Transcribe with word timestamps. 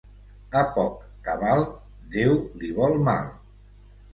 A 0.61 0.61
poc 0.77 0.95
cabal, 1.27 1.61
Déu 2.17 2.35
li 2.63 2.73
vol 2.81 2.99
mal. 3.11 3.33